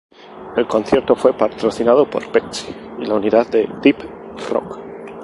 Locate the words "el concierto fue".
0.57-1.37